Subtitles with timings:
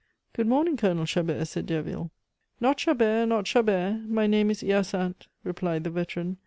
[0.33, 2.09] "Good morning, Colonel Chabert," said Derville.
[2.59, 3.27] "Not Chabert!
[3.29, 4.01] not Chabert!
[4.09, 6.37] My name is Hyacinthe," replied the veteran.